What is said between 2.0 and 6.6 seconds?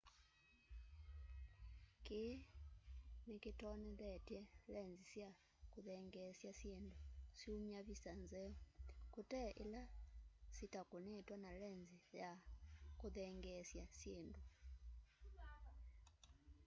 kii ni kitonyethyete lenzi sya kuthengeesya